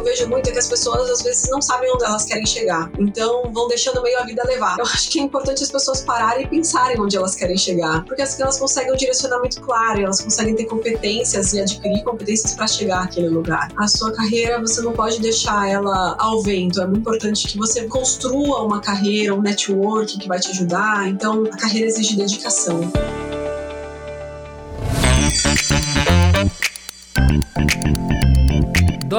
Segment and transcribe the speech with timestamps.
[0.00, 2.90] eu vejo muito é que as pessoas às vezes não sabem onde elas querem chegar.
[2.98, 4.78] Então vão deixando meio a vida levar.
[4.78, 8.02] Eu acho que é importante as pessoas pararem e pensarem onde elas querem chegar.
[8.04, 12.66] Porque assim elas conseguem um direcionamento claro, elas conseguem ter competências e adquirir competências para
[12.66, 13.68] chegar àquele lugar.
[13.76, 16.80] A sua carreira, você não pode deixar ela ao vento.
[16.80, 21.08] É muito importante que você construa uma carreira, um network que vai te ajudar.
[21.08, 22.90] Então, a carreira exige dedicação.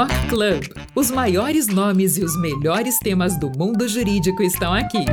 [0.01, 0.63] Doc Club.
[0.95, 5.05] Os maiores nomes e os melhores temas do mundo jurídico estão aqui.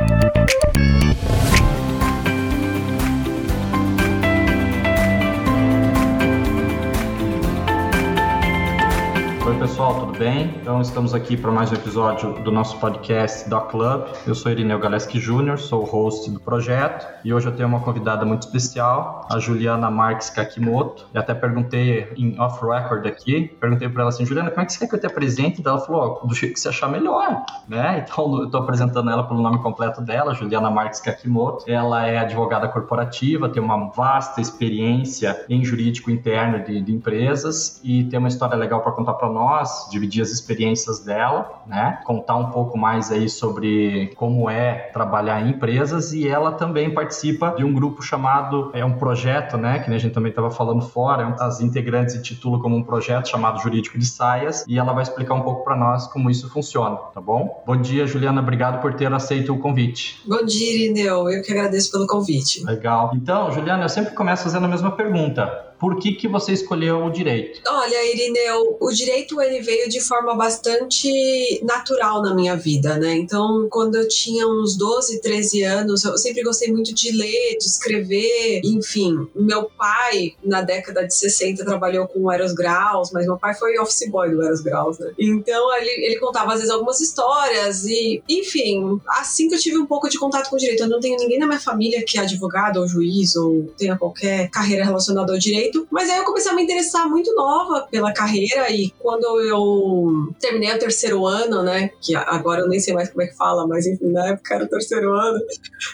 [9.69, 10.55] Pessoal, tudo bem?
[10.59, 14.07] Então estamos aqui para mais um episódio do nosso podcast Doc Club.
[14.25, 17.79] Eu sou Irineu Galeski Júnior, sou o host do projeto e hoje eu tenho uma
[17.79, 21.05] convidada muito especial, a Juliana Marques Kakimoto.
[21.13, 24.73] E até perguntei em off record aqui, perguntei para ela assim, Juliana, como é que
[24.73, 25.61] você quer que eu te apresente?
[25.63, 28.03] ela falou, oh, do jeito que você achar melhor, né?
[28.03, 31.65] Então eu estou apresentando ela pelo nome completo dela, Juliana Marques Kakimoto.
[31.69, 38.05] Ela é advogada corporativa, tem uma vasta experiência em jurídico interno de, de empresas e
[38.05, 41.99] tem uma história legal para contar para nós nós, dividir as experiências dela, né?
[42.05, 47.53] Contar um pouco mais aí sobre como é trabalhar em empresas e ela também participa
[47.57, 49.79] de um grupo chamado, é um projeto, né?
[49.79, 53.61] Que a gente também estava falando fora, as integrantes se titulam como um projeto chamado
[53.61, 57.19] Jurídico de Saias e ela vai explicar um pouco para nós como isso funciona, tá
[57.19, 57.61] bom?
[57.65, 60.21] Bom dia, Juliana, obrigado por ter aceito o convite.
[60.25, 62.63] Bom dia, Irineu, eu que agradeço pelo convite.
[62.63, 63.11] Legal.
[63.13, 67.09] Então, Juliana, eu sempre começo fazendo a mesma pergunta por que, que você escolheu o
[67.09, 67.61] direito?
[67.67, 73.15] Olha, Irineu, o direito ele veio de forma bastante natural na minha vida, né?
[73.15, 77.65] Então, quando eu tinha uns 12, 13 anos, eu sempre gostei muito de ler, de
[77.65, 79.27] escrever, enfim.
[79.35, 83.77] Meu pai, na década de 60, trabalhou com o Eros Graus, mas meu pai foi
[83.79, 85.11] office boy do Eros Graus, né?
[85.17, 89.85] Então, ele, ele contava às vezes algumas histórias e, enfim, assim que eu tive um
[89.85, 92.21] pouco de contato com o direito, eu não tenho ninguém na minha família que é
[92.21, 95.87] advogado ou juiz ou tenha qualquer carreira relacionada ao direito, direito.
[95.91, 100.73] Mas aí eu comecei a me interessar muito nova pela carreira e quando eu terminei
[100.73, 103.85] o terceiro ano, né, que agora eu nem sei mais como é que fala, mas
[103.85, 105.39] enfim, na época era o terceiro ano,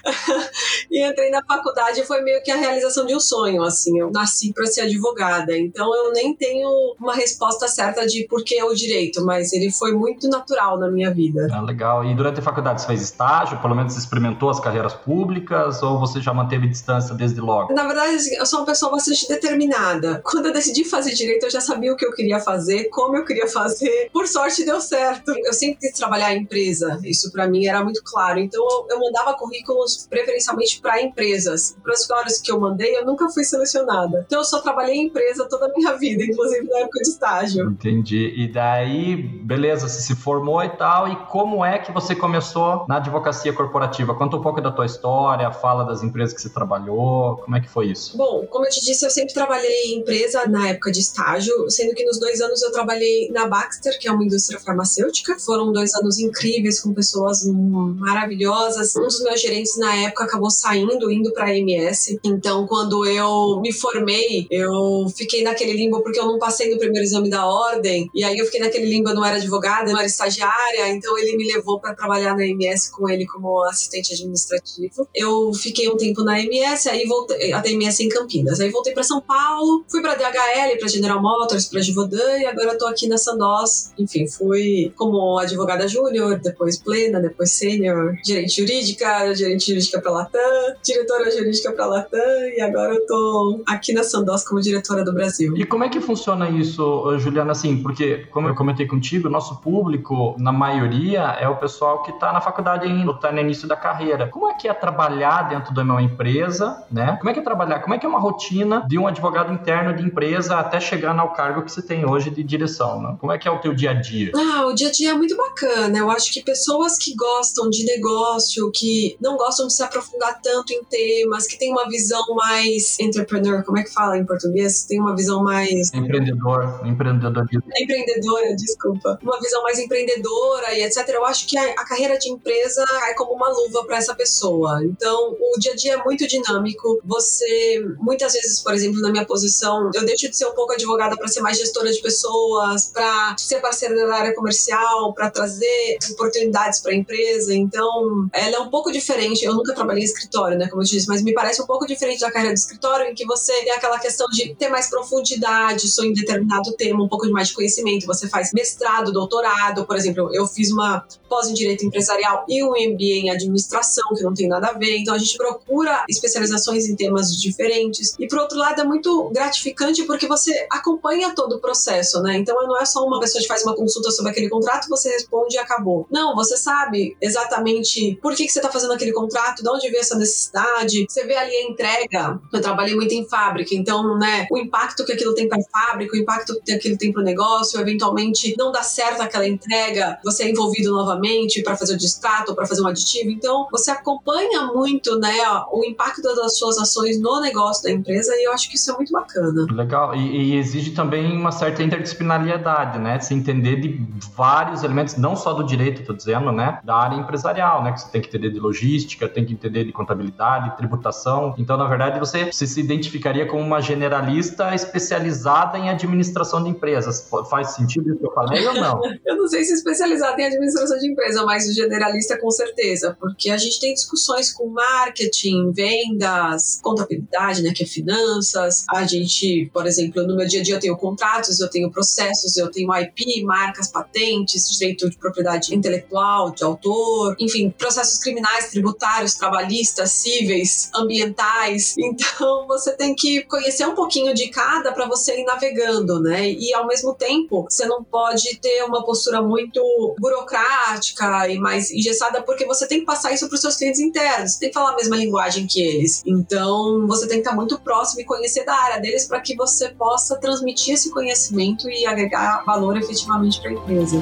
[0.89, 4.53] e entrei na faculdade foi meio que a realização de um sonho, assim, eu nasci
[4.53, 6.69] para ser advogada, então eu nem tenho
[6.99, 11.13] uma resposta certa de por que o direito, mas ele foi muito natural na minha
[11.13, 11.47] vida.
[11.51, 12.05] Ah, legal.
[12.05, 16.21] E durante a faculdade você fez estágio, pelo menos experimentou as carreiras públicas ou você
[16.21, 17.73] já manteve distância desde logo?
[17.73, 20.21] Na verdade, assim, eu sou uma pessoa bastante determinada determinada.
[20.23, 23.25] Quando eu decidi fazer direito, eu já sabia o que eu queria fazer, como eu
[23.25, 24.09] queria fazer.
[24.11, 25.33] Por sorte, deu certo.
[25.43, 26.99] Eu sempre quis trabalhar em empresa.
[27.03, 28.39] Isso para mim era muito claro.
[28.39, 31.75] Então, eu mandava currículos preferencialmente para empresas.
[31.83, 34.23] Para as escolas que eu mandei, eu nunca fui selecionada.
[34.25, 37.69] Então, eu só trabalhei em empresa toda a minha vida, inclusive na época de estágio.
[37.69, 38.33] Entendi.
[38.35, 41.07] E daí, beleza, você se formou e tal.
[41.07, 44.13] E como é que você começou na advocacia corporativa?
[44.15, 47.37] Conta um pouco da tua história, fala das empresas que você trabalhou.
[47.37, 48.17] Como é que foi isso?
[48.17, 51.69] Bom, como eu te disse, eu sempre trabalhei trabalhei em empresa na época de estágio,
[51.69, 55.37] sendo que nos dois anos eu trabalhei na Baxter, que é uma indústria farmacêutica.
[55.39, 58.95] Foram dois anos incríveis com pessoas maravilhosas.
[58.95, 62.19] Um dos meus gerentes na época acabou saindo, indo para a MS.
[62.23, 67.05] Então, quando eu me formei, eu fiquei naquele limbo porque eu não passei no primeiro
[67.05, 68.09] exame da ordem.
[68.13, 70.89] E aí eu fiquei naquele limbo, eu não era advogada, eu não era estagiária.
[70.89, 75.07] Então, ele me levou para trabalhar na MS com ele como assistente administrativo.
[75.15, 78.59] Eu fiquei um tempo na MS, aí voltei, a MS em Campinas.
[78.59, 82.47] Aí voltei para São Paulo Paulo, fui para DHL, para General Motors, para Givaudan e
[82.47, 83.93] agora estou aqui na Sandoz.
[83.95, 90.41] Enfim, fui como advogada júnior, depois plena, depois sênior, gerente jurídica, gerente jurídica para Latam,
[90.83, 92.19] diretora jurídica para Latam
[92.57, 95.55] e agora eu tô aqui na Sandoz como diretora do Brasil.
[95.55, 97.51] E como é que funciona isso, Juliana?
[97.51, 102.33] Assim, porque como eu comentei contigo, nosso público, na maioria, é o pessoal que está
[102.33, 104.27] na faculdade ainda, está no início da carreira.
[104.27, 107.15] Como é que é trabalhar dentro de uma empresa, né?
[107.19, 107.79] Como é que é trabalhar?
[107.81, 111.17] Como é que é uma rotina de um advogado advogado interno de empresa até chegar
[111.17, 113.17] ao cargo que você tem hoje de direção, né?
[113.19, 114.31] Como é que é o teu dia a dia?
[114.35, 115.97] Ah, o dia a dia é muito bacana.
[115.97, 120.71] Eu acho que pessoas que gostam de negócio, que não gostam de se aprofundar tanto
[120.71, 124.85] em temas, que tem uma visão mais entrepreneur, como é que fala em português?
[124.85, 127.63] Tem uma visão mais empreendedor, empreendedorismo.
[127.77, 129.19] Empreendedora, desculpa.
[129.21, 131.07] Uma visão mais empreendedora e etc.
[131.09, 134.83] Eu acho que a, a carreira de empresa é como uma luva para essa pessoa.
[134.83, 137.01] Então, o dia a dia é muito dinâmico.
[137.03, 141.17] Você muitas vezes, por exemplo, na minha posição, eu deixo de ser um pouco advogada
[141.17, 146.79] para ser mais gestora de pessoas, para ser parceira da área comercial, para trazer oportunidades
[146.79, 147.53] para a empresa.
[147.53, 149.43] Então, ela é um pouco diferente.
[149.45, 152.19] Eu nunca trabalhei em escritório, né, como eu disse, mas me parece um pouco diferente
[152.19, 156.03] da carreira do escritório, em que você tem aquela questão de ter mais profundidade só
[156.03, 158.05] em determinado tema, um pouco de mais de conhecimento.
[158.05, 162.69] Você faz mestrado, doutorado, por exemplo, eu fiz uma pós em direito empresarial e um
[162.69, 164.97] MBA em administração, que não tem nada a ver.
[164.97, 168.15] Então, a gente procura especializações em temas diferentes.
[168.19, 172.37] E por outro lado, é muito gratificante porque você acompanha todo o processo, né?
[172.37, 175.55] Então não é só uma pessoa que faz uma consulta sobre aquele contrato, você responde
[175.55, 176.07] e acabou.
[176.11, 180.01] Não, você sabe exatamente por que, que você está fazendo aquele contrato, de onde veio
[180.01, 181.05] essa necessidade.
[181.09, 182.39] Você vê ali a entrega.
[182.51, 186.15] Eu trabalhei muito em fábrica, então, né, o impacto que aquilo tem para a fábrica,
[186.15, 190.43] o impacto que aquilo tem para o negócio, eventualmente não dá certo aquela entrega, você
[190.43, 193.29] é envolvido novamente para fazer o distrato, para fazer um aditivo.
[193.29, 195.35] Então, você acompanha muito, né,
[195.71, 198.94] o impacto das suas ações no negócio da empresa e eu acho que isso é
[198.95, 199.65] muito bacana.
[199.71, 203.19] Legal, e, e exige também uma certa interdisciplinariedade, né?
[203.19, 204.05] Se entender de
[204.35, 206.79] vários elementos, não só do direito, estou dizendo, né?
[206.83, 207.91] Da área empresarial, né?
[207.91, 211.53] Que você tem que entender de logística, tem que entender de contabilidade, tributação.
[211.57, 217.27] Então, na verdade, você, você se identificaria como uma generalista especializada em administração de empresas.
[217.49, 219.01] Faz sentido isso que eu falei ou não?
[219.25, 223.57] eu não sei se especializada em administração de empresa, mas generalista com certeza, porque a
[223.57, 228.84] gente tem discussões com marketing, vendas, contabilidade, né, que é finanças.
[228.89, 232.55] A gente, por exemplo, no meu dia a dia eu tenho contratos, eu tenho processos,
[232.57, 239.35] eu tenho IP, marcas, patentes, direito de propriedade intelectual, de autor, enfim, processos criminais, tributários,
[239.35, 241.95] trabalhistas, cíveis, ambientais.
[241.97, 246.49] Então, você tem que conhecer um pouquinho de cada para você ir navegando, né?
[246.49, 249.81] E ao mesmo tempo, você não pode ter uma postura muito
[250.19, 254.53] burocrática e mais engessada, porque você tem que passar isso para os seus clientes internos,
[254.53, 256.21] você tem que falar a mesma linguagem que eles.
[256.25, 259.89] Então, você tem que estar muito próximo e conhecer da área deles para que você
[259.89, 264.17] possa transmitir esse conhecimento e agregar valor efetivamente para a empresa.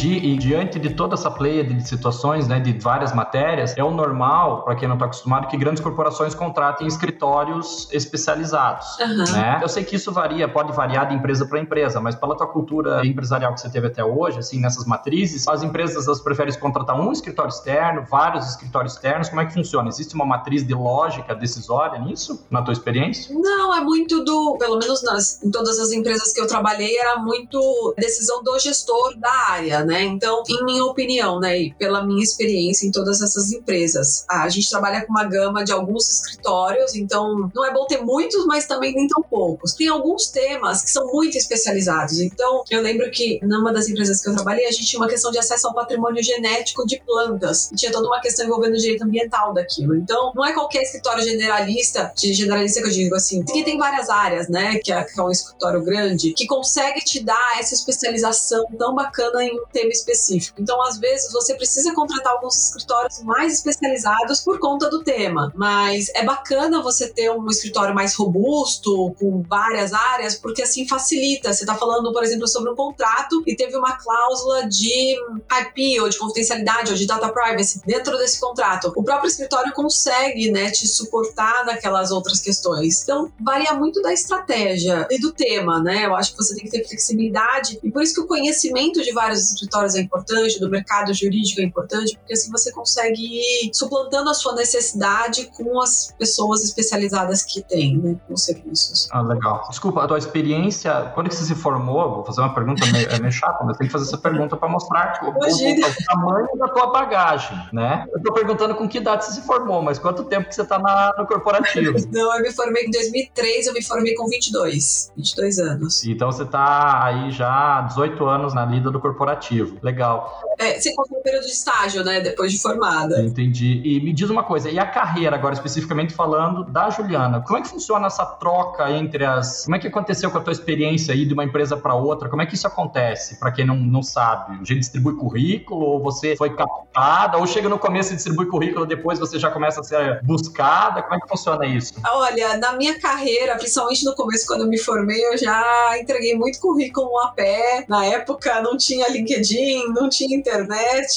[0.00, 3.90] Entendi, e diante de toda essa pleia de situações, né, de várias matérias, é o
[3.90, 8.86] normal, para quem não está acostumado, que grandes corporações contratem escritórios especializados.
[8.98, 9.32] Uhum.
[9.32, 9.60] Né?
[9.62, 13.04] Eu sei que isso varia, pode variar de empresa para empresa, mas pela tua cultura
[13.06, 17.12] empresarial que você teve até hoje, assim, nessas matrizes, as empresas elas preferem contratar um
[17.12, 19.88] escritório externo, vários escritórios externos, como é que funciona?
[19.88, 23.34] Existe uma matriz de lógica decisória nisso, na tua experiência?
[23.34, 27.18] Não, é muito do, pelo menos nas, em todas as empresas que eu trabalhei, era
[27.18, 29.89] muito decisão do gestor da área, né?
[30.02, 34.68] Então, em minha opinião, né, e pela minha experiência em todas essas empresas, a gente
[34.68, 38.94] trabalha com uma gama de alguns escritórios, então não é bom ter muitos, mas também
[38.94, 39.74] nem tão poucos.
[39.74, 42.20] Tem alguns temas que são muito especializados.
[42.20, 45.30] Então, eu lembro que numa das empresas que eu trabalhei, a gente tinha uma questão
[45.30, 47.70] de acesso ao patrimônio genético de plantas.
[47.72, 49.96] E tinha toda uma questão envolvendo o direito ambiental daquilo.
[49.96, 54.08] Então, não é qualquer escritório generalista, de generalista que eu digo assim, que tem várias
[54.08, 58.66] áreas, né, que é, que é um escritório grande, que consegue te dar essa especialização
[58.78, 60.60] tão bacana em um tema específico.
[60.60, 65.52] Então, às vezes, você precisa contratar alguns escritórios mais especializados por conta do tema.
[65.54, 71.52] Mas é bacana você ter um escritório mais robusto, com várias áreas, porque assim facilita.
[71.52, 75.16] Você está falando, por exemplo, sobre um contrato e teve uma cláusula de
[75.60, 78.92] IP ou de confidencialidade ou de data privacy dentro desse contrato.
[78.96, 83.02] O próprio escritório consegue, né, te suportar naquelas outras questões.
[83.02, 86.06] Então, varia muito da estratégia e do tema, né?
[86.06, 89.12] Eu acho que você tem que ter flexibilidade e por isso que o conhecimento de
[89.12, 94.30] vários escritórios é importante, do mercado jurídico é importante, porque assim você consegue ir suplantando
[94.30, 99.08] a sua necessidade com as pessoas especializadas que tem, né, com os serviços.
[99.10, 99.66] Ah, legal.
[99.68, 103.18] Desculpa, a tua experiência, quando que você se formou, vou fazer uma pergunta meio, é
[103.18, 106.86] meio chata, mas tem que fazer essa pergunta para mostrar o, o, tamanho da tua
[106.88, 108.06] bagagem, né?
[108.12, 110.78] Eu tô perguntando com que idade você se formou, mas quanto tempo que você tá
[110.78, 111.96] na, no corporativo?
[112.10, 116.04] Não, eu me formei em 2003, eu me formei com 22, 22 anos.
[116.04, 119.59] Então você tá aí já há 18 anos na lida do corporativo.
[119.82, 120.30] Legal.
[120.60, 122.20] É, você conta um período de estágio, né?
[122.20, 123.22] Depois de formada.
[123.22, 123.80] Entendi.
[123.82, 127.62] E me diz uma coisa, e a carreira, agora especificamente falando da Juliana, como é
[127.62, 129.64] que funciona essa troca entre as.
[129.64, 132.28] Como é que aconteceu com a tua experiência aí de uma empresa para outra?
[132.28, 134.52] Como é que isso acontece, para quem não, não sabe?
[134.52, 138.84] A gente distribui currículo, ou você foi captada, ou chega no começo e distribui currículo,
[138.84, 141.02] depois você já começa a ser buscada?
[141.02, 141.94] Como é que funciona isso?
[142.06, 146.60] Olha, na minha carreira, principalmente no começo, quando eu me formei, eu já entreguei muito
[146.60, 147.86] currículo a pé.
[147.88, 150.49] Na época não tinha LinkedIn, não tinha internet,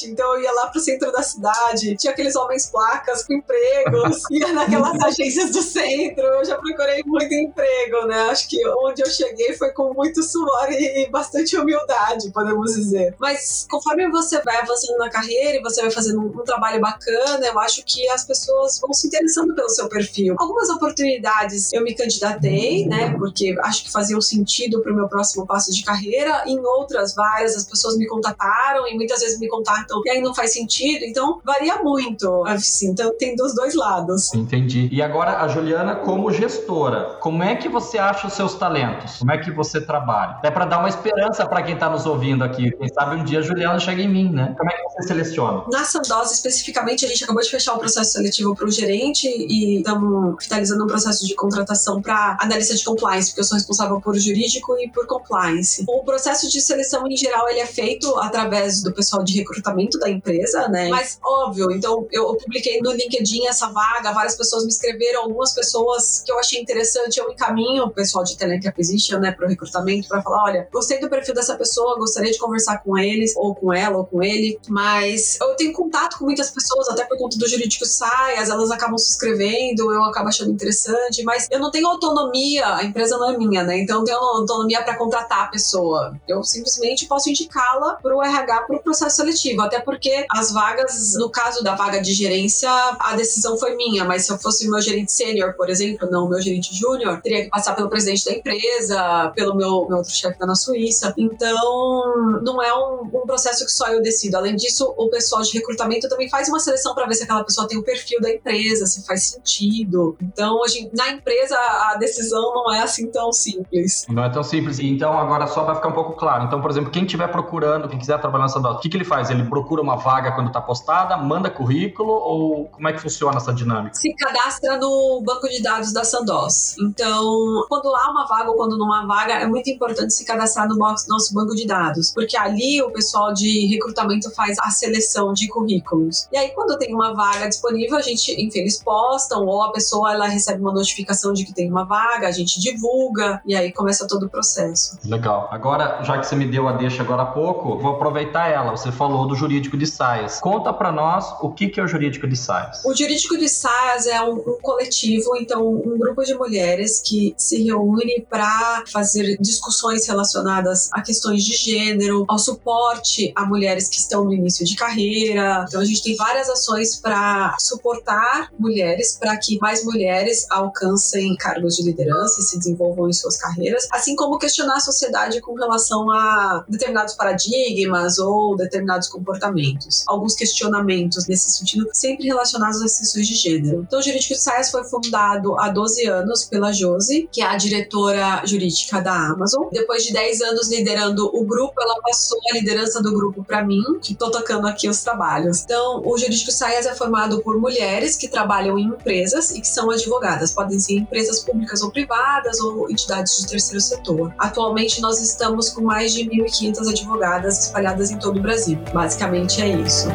[0.06, 4.54] então eu ia lá pro centro da cidade, tinha aqueles homens placas com empregos, ia
[4.54, 8.30] naquelas agências do centro, eu já procurei muito emprego, né?
[8.30, 13.16] Acho que onde eu cheguei foi com muito suor e bastante humildade, podemos dizer.
[13.20, 17.46] Mas conforme você vai avançando na carreira e você vai fazendo um, um trabalho bacana,
[17.46, 20.36] eu acho que as pessoas vão se interessando pelo seu perfil.
[20.38, 23.16] Algumas oportunidades eu me candidatei, né?
[23.18, 26.44] Porque acho que fazia um sentido para o meu próximo passo de carreira.
[26.46, 30.34] Em outras várias, as pessoas me contataram e muitas vezes me contatam e aí não
[30.34, 31.04] faz sentido.
[31.06, 32.92] Então, varia muito, assim.
[32.92, 34.34] Então, tem dos dois lados.
[34.34, 34.90] Entendi.
[34.92, 39.20] E agora, a Juliana, como gestora, como é que você acha os seus talentos?
[39.20, 40.40] Como é que você trabalha?
[40.44, 42.72] É para dar uma esperança para quem está nos ouvindo aqui.
[42.72, 44.56] Quem sabe um dia a Juliana chega em mim, né?
[44.58, 45.64] Como é que você seleciona?
[45.72, 49.78] Na Sandoz, especificamente, a gente acabou de fechar o processo seletivo para o gerente e
[49.78, 54.16] estamos finalizando um processo de contratação para analista de compliance, porque eu sou responsável por
[54.18, 55.84] jurídico e por compliance.
[55.88, 60.10] O processo de seleção, em geral, ele é feito através do pessoal de recrutamento da
[60.10, 60.88] empresa, né?
[60.88, 66.24] Mas, óbvio, então eu publiquei no LinkedIn essa vaga, várias pessoas me escreveram, algumas pessoas
[66.26, 70.08] que eu achei interessante, eu encaminho o pessoal de Talent Acquisition, né, para o recrutamento,
[70.08, 73.74] para falar: olha, gostei do perfil dessa pessoa, gostaria de conversar com eles, ou com
[73.74, 77.48] ela, ou com ele, mas eu tenho contato com muitas pessoas, até por conta do
[77.48, 82.76] jurídico saias, elas acabam se inscrevendo, eu acabo achando interessante, mas eu não tenho autonomia,
[82.76, 83.80] a empresa não é minha, né?
[83.80, 86.18] Então eu tenho autonomia para contratar a pessoa.
[86.28, 91.14] Eu simplesmente posso indicá-la para o RH para o processo seletivo, até porque as vagas,
[91.16, 92.70] no caso da vaga de gerência,
[93.00, 96.42] a decisão foi minha, mas se eu fosse meu gerente sênior, por exemplo, não meu
[96.42, 100.56] gerente júnior, teria que passar pelo presidente da empresa, pelo meu, meu outro chefe na
[100.56, 101.14] Suíça.
[101.18, 104.38] Então, não é um, um processo que só eu decido.
[104.38, 107.68] Além disso, o pessoal de recrutamento também faz uma seleção para ver se aquela pessoa
[107.68, 110.18] tem o perfil da empresa, se faz sentido.
[110.22, 114.06] Então, hoje, na empresa, a decisão não é assim tão simples.
[114.10, 114.80] Não é tão simples.
[114.80, 116.46] Então, agora só para ficar um pouco claro.
[116.46, 119.30] Então, por exemplo, quem estiver procurando, quem quiser trabalhar nessa que, que ele faz?
[119.30, 123.54] Ele procura uma vaga quando está postada, manda currículo ou como é que funciona essa
[123.54, 123.96] dinâmica?
[123.96, 126.76] Se cadastra no banco de dados da Sandoz.
[126.82, 130.68] Então, quando há uma vaga ou quando não há vaga, é muito importante se cadastrar
[130.68, 135.48] no nosso banco de dados, porque ali o pessoal de recrutamento faz a seleção de
[135.48, 136.28] currículos.
[136.32, 140.12] E aí, quando tem uma vaga disponível, a gente, enfim, eles postam ou a pessoa
[140.12, 144.06] ela recebe uma notificação de que tem uma vaga, a gente divulga e aí começa
[144.06, 145.00] todo o processo.
[145.06, 145.48] Legal.
[145.52, 148.73] Agora, já que você me deu a deixa agora há pouco, vou aproveitar ela.
[148.74, 150.40] Você falou do jurídico de saias.
[150.40, 152.84] Conta para nós o que é o jurídico de saias.
[152.84, 157.64] O jurídico de saias é um, um coletivo, então um grupo de mulheres que se
[157.64, 164.26] reúne para fazer discussões relacionadas a questões de gênero, ao suporte a mulheres que estão
[164.26, 165.66] no início de carreira.
[165.68, 171.76] Então a gente tem várias ações para suportar mulheres para que mais mulheres alcancem cargos
[171.76, 176.10] de liderança e se desenvolvam em suas carreiras, assim como questionar a sociedade com relação
[176.12, 180.04] a determinados paradigmas ou determinados comportamentos.
[180.08, 183.84] Alguns questionamentos nesse sentido, sempre relacionados às questões de gênero.
[183.88, 187.56] Então, o Jurídico de Saias foi fundado há 12 anos pela Josi, que é a
[187.56, 189.68] diretora jurídica da Amazon.
[189.72, 193.84] Depois de 10 anos liderando o grupo, ela passou a liderança do grupo para mim,
[194.02, 195.64] que estou tocando aqui os trabalhos.
[195.64, 199.90] Então, o Jurídico Saias é formado por mulheres que trabalham em empresas e que são
[199.90, 200.54] advogadas.
[200.54, 204.34] Podem ser empresas públicas ou privadas ou entidades de terceiro setor.
[204.38, 208.53] Atualmente, nós estamos com mais de 1.500 advogadas espalhadas em todo o Brasil.
[208.94, 210.10] Basicamente é isso.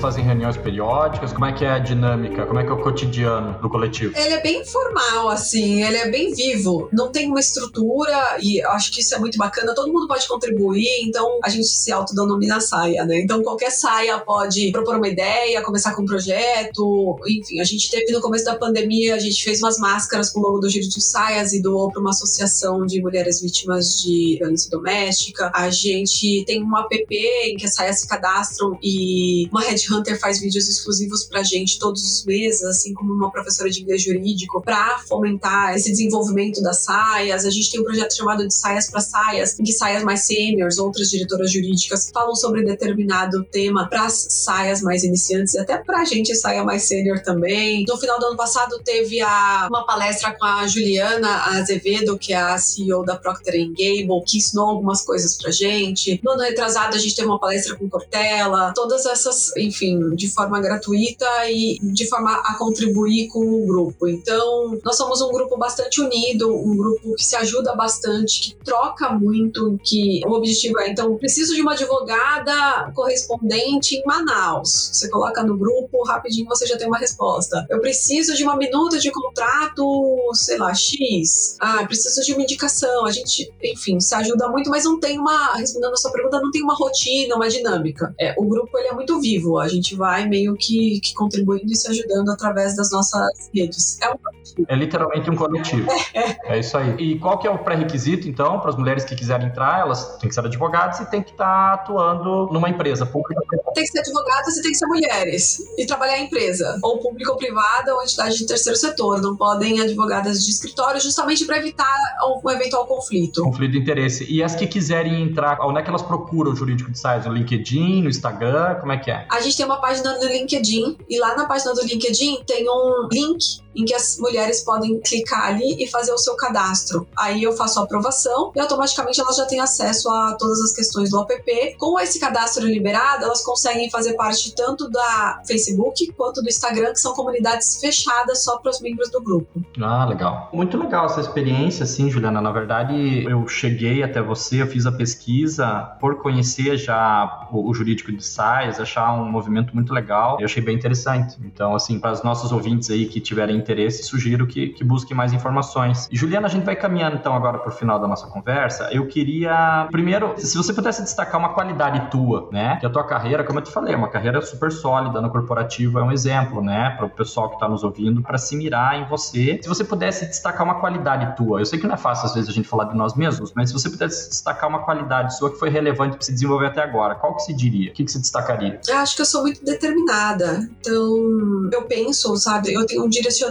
[0.00, 1.32] Fazem reuniões periódicas?
[1.32, 2.46] Como é que é a dinâmica?
[2.46, 4.16] Como é que é o cotidiano do coletivo?
[4.16, 6.88] Ele é bem formal, assim, ele é bem vivo.
[6.92, 9.74] Não tem uma estrutura e acho que isso é muito bacana.
[9.74, 13.20] Todo mundo pode contribuir, então a gente se autodenomina saia, né?
[13.20, 17.60] Então qualquer saia pode propor uma ideia, começar com um projeto, enfim.
[17.60, 20.60] A gente teve no começo da pandemia, a gente fez umas máscaras com o logo
[20.60, 25.50] do Giro de Saias e doou para uma associação de mulheres vítimas de violência doméstica.
[25.54, 30.40] A gente tem um app em que as saias se cadastram e uma Headhunter faz
[30.40, 35.00] vídeos exclusivos pra gente todos os meses, assim como uma professora de inglês jurídico, para
[35.00, 37.44] fomentar esse desenvolvimento das saias.
[37.44, 40.78] A gente tem um projeto chamado de Saias para Saias, em que saias mais seniors,
[40.78, 46.04] outras diretoras jurídicas, falam sobre determinado tema para as saias mais iniciantes e até pra
[46.04, 47.84] gente saia mais sênior também.
[47.88, 52.36] No final do ano passado teve a, uma palestra com a Juliana Azevedo, que é
[52.36, 56.20] a CEO da Procter Gamble, que ensinou algumas coisas pra gente.
[56.22, 58.72] No ano retrasado a gente teve uma palestra com Cortella.
[58.74, 64.06] Todas essas conversas, enfim, de forma gratuita e de forma a contribuir com o grupo.
[64.06, 69.10] Então, nós somos um grupo bastante unido, um grupo que se ajuda bastante, que troca
[69.10, 74.90] muito, que o objetivo é, então, preciso de uma advogada correspondente em Manaus.
[74.92, 77.66] Você coloca no grupo, rapidinho você já tem uma resposta.
[77.70, 81.56] Eu preciso de uma minuta de contrato, sei lá, X.
[81.60, 83.06] Ah, preciso de uma indicação.
[83.06, 86.50] A gente, enfim, se ajuda muito, mas não tem uma, respondendo a sua pergunta, não
[86.50, 88.14] tem uma rotina, uma dinâmica.
[88.20, 89.58] É, o grupo ele é muito vivo.
[89.58, 93.98] A gente vai meio que, que contribuindo e se ajudando através das nossas redes.
[94.00, 94.29] É um coletivo.
[94.68, 95.88] É literalmente um coletivo.
[96.14, 96.94] É, é isso aí.
[96.98, 99.80] E qual que é o pré-requisito, então, para as mulheres que quiserem entrar?
[99.80, 103.40] Elas têm que ser advogadas e têm que estar tá atuando numa empresa pública.
[103.74, 105.58] Tem que ser advogadas e tem que ser mulheres.
[105.78, 109.20] E trabalhar em empresa, ou pública ou privada, ou entidade de terceiro setor.
[109.20, 111.96] Não podem advogadas de escritório, justamente para evitar
[112.44, 113.42] um eventual conflito.
[113.42, 114.26] Conflito de interesse.
[114.28, 117.26] E as que quiserem entrar, onde é que elas procuram o jurídico de sites?
[117.26, 118.76] No LinkedIn, no Instagram?
[118.76, 119.26] Como é que é?
[119.30, 123.08] A gente tem uma página no LinkedIn, e lá na página do LinkedIn tem um
[123.10, 127.06] link em que as mulheres podem clicar ali e fazer o seu cadastro.
[127.16, 131.10] Aí eu faço a aprovação e automaticamente elas já têm acesso a todas as questões
[131.10, 131.76] do app.
[131.78, 137.00] Com esse cadastro liberado, elas conseguem fazer parte tanto da Facebook quanto do Instagram, que
[137.00, 139.62] são comunidades fechadas só para os membros do grupo.
[139.80, 140.48] Ah, legal.
[140.52, 142.40] Muito legal essa experiência, sim, Juliana.
[142.40, 147.74] Na verdade, eu cheguei até você, eu fiz a pesquisa por conhecer já o, o
[147.74, 150.38] jurídico de SAIS, achar um movimento muito legal.
[150.40, 151.36] Eu achei bem interessante.
[151.44, 155.32] Então, assim, para os nossos ouvintes aí que tiverem interesse, sugiro que, que busquem mais
[155.32, 156.08] informações.
[156.10, 158.88] Juliana, a gente vai caminhando então agora para o final da nossa conversa.
[158.92, 162.76] Eu queria, primeiro, se você pudesse destacar uma qualidade tua, né?
[162.80, 165.98] Que a tua carreira, como eu te falei, é uma carreira super sólida no corporativo,
[165.98, 166.90] é um exemplo, né?
[166.96, 169.58] Para o pessoal que está nos ouvindo, para se mirar em você.
[169.62, 172.48] Se você pudesse destacar uma qualidade tua, eu sei que não é fácil às vezes
[172.50, 175.58] a gente falar de nós mesmos, mas se você pudesse destacar uma qualidade sua que
[175.58, 177.90] foi relevante para se desenvolver até agora, qual que se diria?
[177.90, 178.80] O que, que se destacaria?
[178.88, 180.68] Eu acho que eu sou muito determinada.
[180.80, 182.72] Então, eu penso, sabe?
[182.72, 183.49] Eu tenho um direcionamento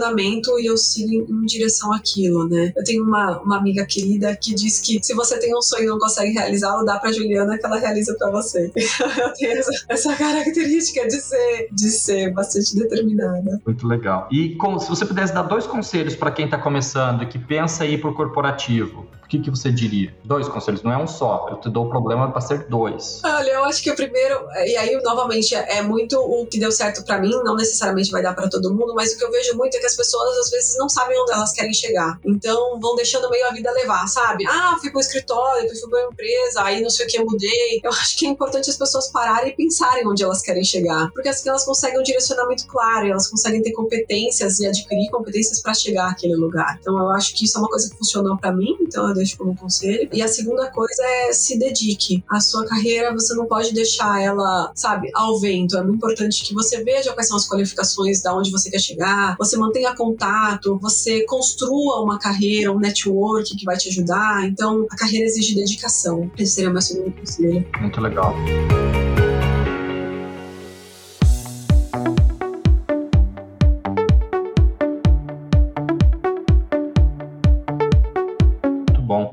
[0.58, 2.72] e eu sigo em, em direção àquilo, né?
[2.76, 5.86] Eu tenho uma, uma amiga querida que diz que se você tem um sonho e
[5.86, 8.70] não consegue realizá-lo, dá pra Juliana que ela realiza pra você.
[8.74, 13.60] eu tenho essa, essa, característica de ser, de ser bastante determinada.
[13.64, 14.28] Muito legal.
[14.30, 17.84] E com, se você pudesse dar dois conselhos para quem tá começando e que pensa
[17.86, 20.12] em ir pro corporativo, que, que você diria?
[20.24, 21.46] Dois conselhos, não é um só.
[21.50, 23.20] Eu te dou o problema para ser dois.
[23.24, 27.04] Olha, eu acho que o primeiro, e aí novamente é muito o que deu certo
[27.04, 29.76] para mim, não necessariamente vai dar para todo mundo, mas o que eu vejo muito
[29.76, 32.18] é que as pessoas às vezes não sabem onde elas querem chegar.
[32.24, 34.44] Então vão deixando meio a vida levar, sabe?
[34.48, 37.80] Ah, fui pro escritório, fui pra uma empresa, aí não sei o que mudei.
[37.84, 41.28] Eu acho que é importante as pessoas pararem e pensarem onde elas querem chegar, porque
[41.28, 46.10] assim elas conseguem um direcionamento claro, elas conseguem ter competências e adquirir competências para chegar
[46.10, 46.78] àquele lugar.
[46.80, 49.36] Então eu acho que isso é uma coisa que funcionou para mim, então eu deixo
[49.36, 50.08] como conselho.
[50.12, 52.24] E a segunda coisa é se dedique.
[52.28, 55.76] A sua carreira, você não pode deixar ela, sabe, ao vento.
[55.76, 59.36] É muito importante que você veja quais são as qualificações, da onde você quer chegar,
[59.38, 64.46] você mantenha contato, você construa uma carreira, um network que vai te ajudar.
[64.46, 66.30] Então, a carreira exige dedicação.
[66.38, 67.66] Esse seria o meu segundo conselho.
[67.80, 68.34] Muito legal.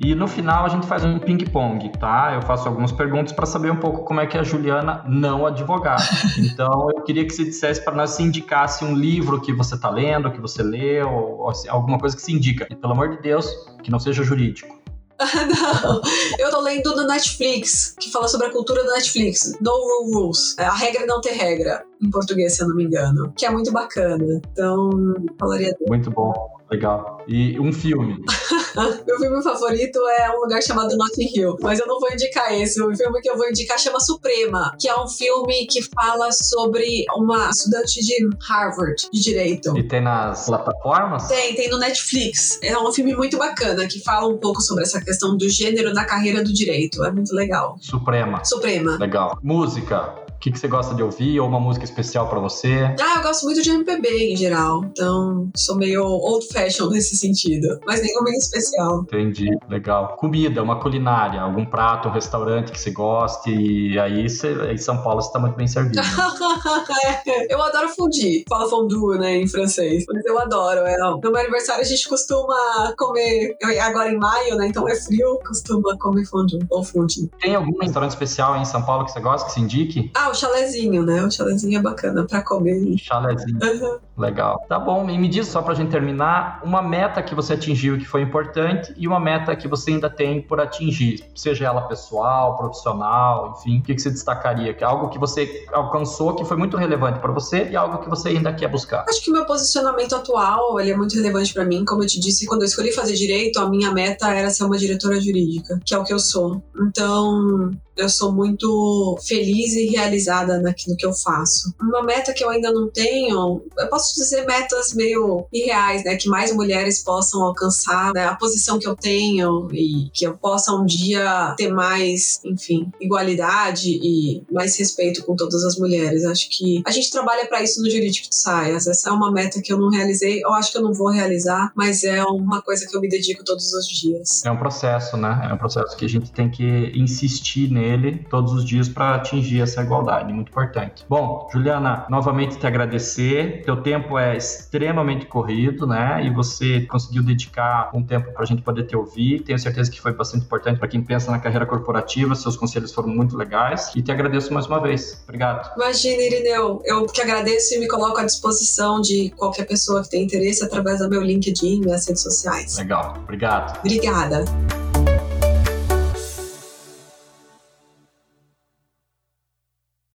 [0.08, 2.32] E no final a gente faz um ping-pong, tá?
[2.34, 5.46] Eu faço algumas perguntas para saber um pouco como é que é a Juliana não
[5.46, 6.02] advogada.
[6.40, 9.90] Então eu queria que você dissesse para nós se indicasse um livro que você está
[9.90, 12.66] lendo, que você leu, ou, alguma coisa que se indica.
[12.70, 14.78] E pelo amor de Deus, que não seja jurídico.
[15.20, 16.02] não,
[16.40, 19.58] eu tô lendo no Netflix, que fala sobre a cultura do Netflix.
[19.60, 20.56] No Rule Rules.
[20.58, 23.34] É, a regra é não ter regra, em português, se eu não me engano.
[23.36, 24.42] Que é muito bacana.
[24.54, 24.90] Então,
[25.38, 25.76] falaria.
[25.86, 26.34] Muito bom,
[26.72, 27.22] legal.
[27.28, 28.24] E um filme.
[29.08, 32.82] Meu filme favorito é um lugar chamado Notting Hill, mas eu não vou indicar esse.
[32.82, 37.06] O filme que eu vou indicar chama Suprema, que é um filme que fala sobre
[37.16, 38.16] uma estudante de
[38.48, 39.78] Harvard de direito.
[39.78, 41.28] E tem nas plataformas?
[41.28, 42.60] Tem, tem no Netflix.
[42.62, 46.06] É um filme muito bacana que fala um pouco sobre essa questão do gênero na
[46.06, 47.04] carreira do direito.
[47.04, 47.78] É muito legal.
[47.82, 48.44] Suprema.
[48.46, 48.98] Suprema.
[48.98, 49.38] Legal.
[49.42, 50.27] Música.
[50.38, 51.40] O que, que você gosta de ouvir?
[51.40, 52.96] Ou uma música especial para você?
[53.02, 54.86] Ah, eu gosto muito de MPB em geral.
[54.86, 57.80] Então, sou meio old fashion nesse sentido.
[57.88, 59.02] Mas nenhuma em especial.
[59.02, 60.16] Entendi, legal.
[60.18, 63.50] Comida, uma culinária, algum prato, um restaurante que você goste.
[63.50, 66.00] E aí, você, em São Paulo, você tá muito bem servido.
[67.50, 68.44] eu adoro fundir.
[68.48, 70.06] Fala fondue, né, em francês.
[70.08, 70.82] Mas eu adoro.
[70.82, 73.58] É, no meu aniversário, a gente costuma comer.
[73.82, 74.68] Agora em maio, né?
[74.68, 77.30] Então é frio, costuma comer fondue ou fundir.
[77.40, 80.12] Tem algum restaurante especial em São Paulo que você gosta, que se indique?
[80.16, 81.24] Ah, o chalezinho, né?
[81.24, 82.98] O chalezinho é bacana pra comer.
[82.98, 83.60] Chalezinho.
[83.62, 84.00] Uhum.
[84.18, 84.66] Legal.
[84.68, 88.06] Tá bom, e me diz só pra gente terminar, uma meta que você atingiu que
[88.06, 93.56] foi importante e uma meta que você ainda tem por atingir, seja ela pessoal, profissional,
[93.58, 94.74] enfim, o que, que você destacaria?
[94.74, 98.10] Que é algo que você alcançou que foi muito relevante para você e algo que
[98.10, 99.06] você ainda quer buscar?
[99.08, 101.86] Acho que o meu posicionamento atual ele é muito relevante para mim.
[101.86, 104.78] Como eu te disse, quando eu escolhi fazer direito, a minha meta era ser uma
[104.78, 106.62] diretora jurídica, que é o que eu sou.
[106.82, 111.74] Então, eu sou muito feliz e realizada naquilo que eu faço.
[111.82, 116.16] Uma meta que eu ainda não tenho, eu posso dizer metas meio irreais, né?
[116.16, 118.26] Que mais mulheres possam alcançar né?
[118.26, 123.90] a posição que eu tenho e que eu possa um dia ter mais, enfim, igualdade
[123.90, 126.26] e mais respeito com todas as mulheres.
[126.26, 128.88] Acho que a gente trabalha para isso no Jurídico de Saias.
[128.88, 131.72] Essa é uma meta que eu não realizei, eu acho que eu não vou realizar,
[131.76, 134.44] mas é uma coisa que eu me dedico todos os dias.
[134.46, 135.48] É um processo, né?
[135.50, 139.62] É um processo que a gente tem que insistir nele todos os dias para atingir
[139.62, 141.06] essa igualdade, muito importante.
[141.10, 143.64] Bom, Juliana, novamente te agradecer.
[143.64, 146.24] Teu tempo é extremamente corrido, né?
[146.26, 149.42] E você conseguiu dedicar um tempo para a gente poder te ouvir.
[149.42, 152.36] Tenho certeza que foi bastante importante para quem pensa na carreira corporativa.
[152.36, 155.22] Seus conselhos foram muito legais e te agradeço mais uma vez.
[155.24, 155.74] Obrigado.
[155.76, 156.82] Imagina, Irineu.
[156.86, 161.00] Eu que agradeço e me coloco à disposição de qualquer pessoa que tenha interesse através
[161.00, 162.78] do meu LinkedIn e minhas redes sociais.
[162.78, 163.16] Legal.
[163.24, 163.80] Obrigado.
[163.80, 164.46] Obrigada.